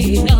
[0.00, 0.39] Don't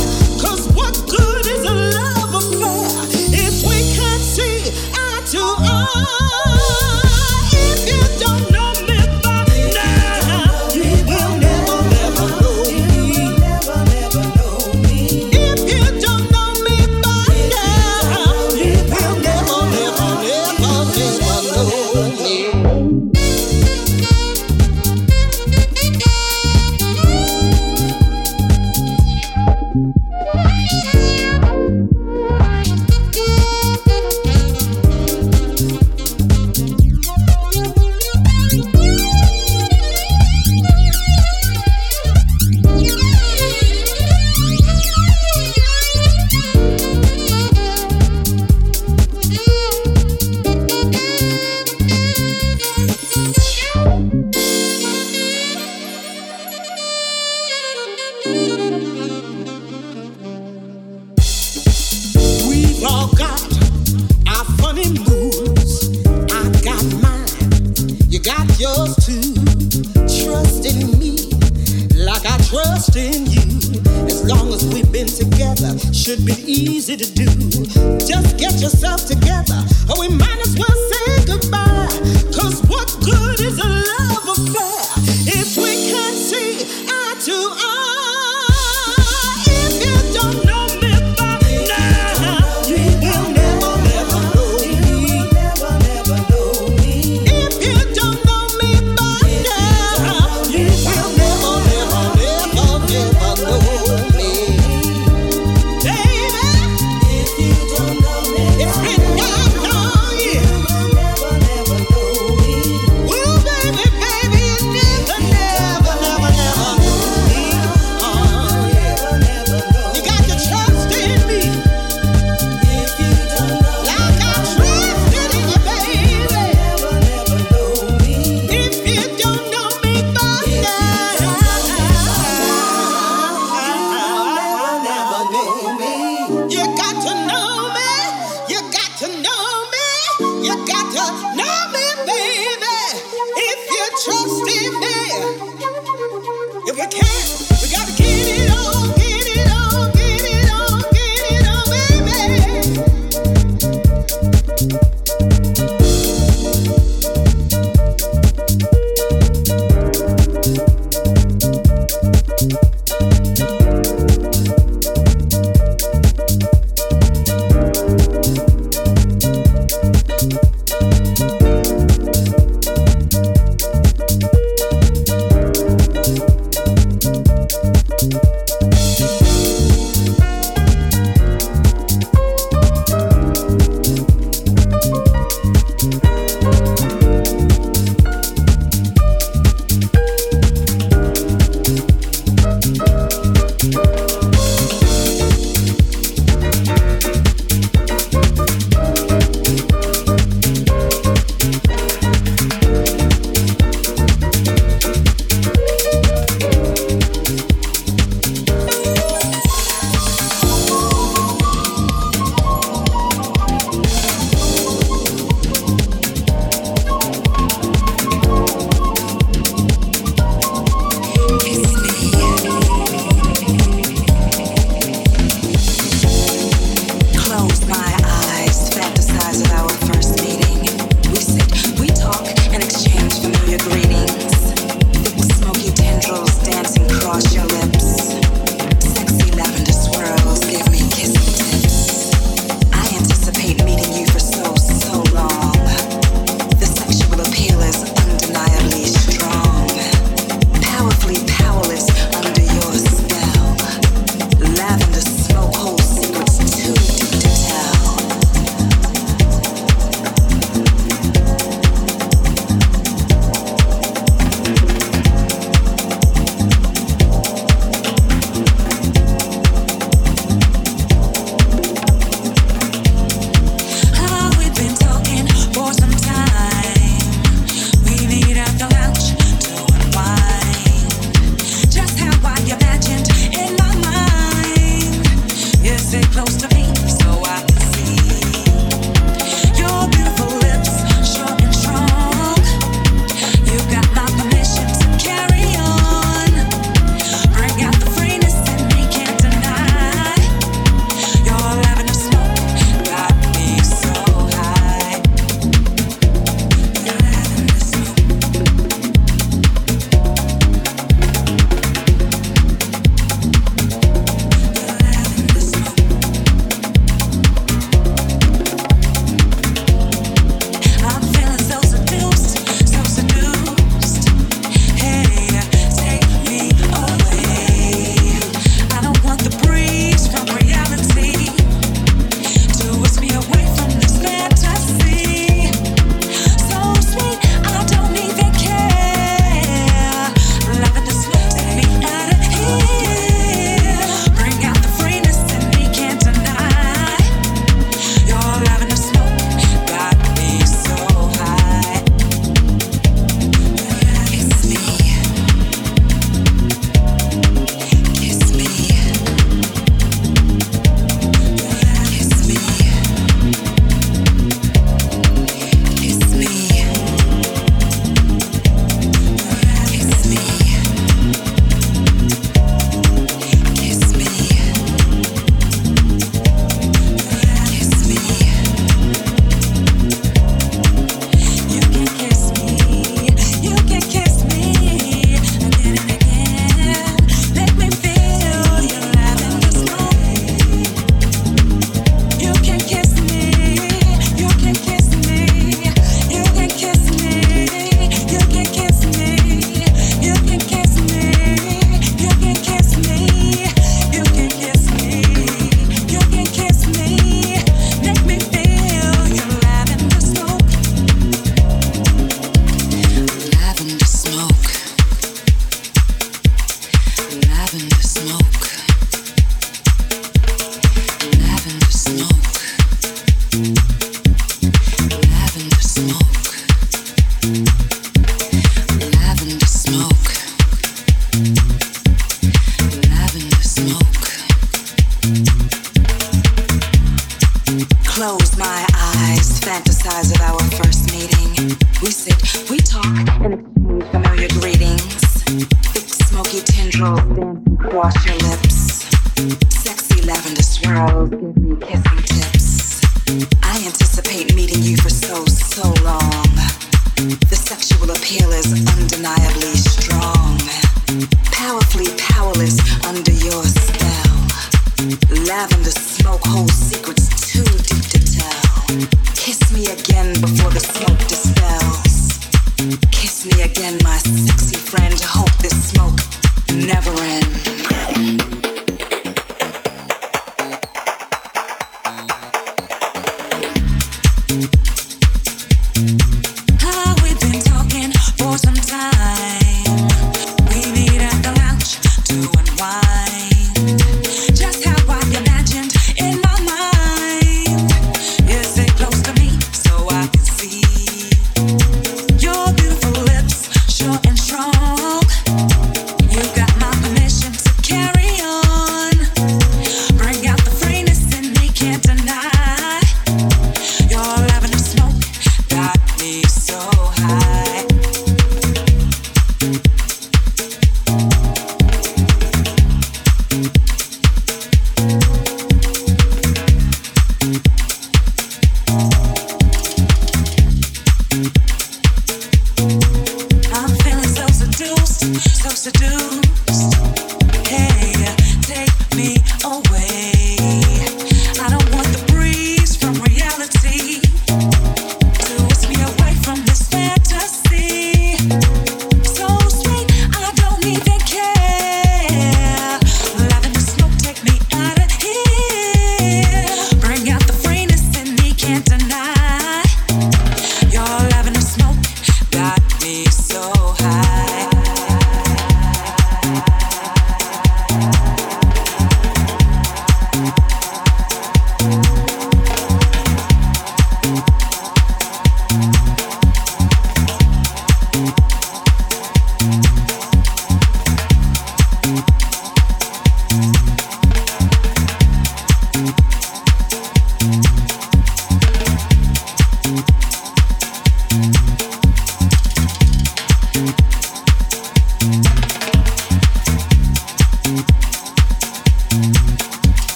[146.67, 147.50] If you can't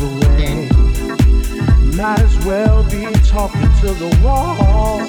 [0.00, 0.68] miles away.
[1.96, 5.00] Might as well be talking to the wall.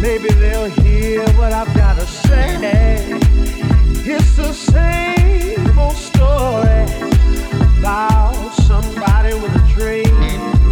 [0.00, 3.18] Maybe they'll hear what I've got to say.
[4.08, 6.84] It's the same old story
[7.78, 10.65] about somebody with a dream